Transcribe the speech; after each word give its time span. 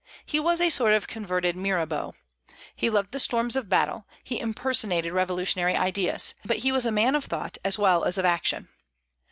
He 0.25 0.39
was 0.39 0.61
a 0.61 0.71
sort 0.71 0.93
of 0.93 1.05
converted 1.05 1.55
Mirabeau. 1.55 2.15
He 2.75 2.89
loved 2.89 3.11
the 3.11 3.19
storms 3.19 3.55
of 3.55 3.69
battle; 3.69 4.07
he 4.23 4.39
impersonated 4.39 5.11
revolutionary 5.13 5.75
ideas. 5.77 6.33
But 6.43 6.57
he 6.65 6.71
was 6.71 6.87
a 6.87 6.91
man 6.91 7.15
of 7.15 7.25
thought, 7.25 7.59
as 7.63 7.77
well 7.77 8.03
as 8.03 8.17
of 8.17 8.25
action. 8.25 8.69